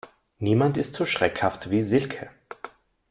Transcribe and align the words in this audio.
Niemand 0.39 0.77
ist 0.77 0.95
so 0.95 1.05
schreckhaft 1.05 1.69
wie 1.69 1.81
Silke. 1.81 2.31